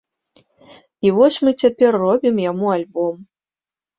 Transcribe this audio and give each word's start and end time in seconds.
І 1.07 1.11
вось 1.17 1.37
мы 1.47 1.51
цяпер 1.65 1.91
робім 2.05 2.35
яму 2.45 2.67
альбом. 2.79 3.15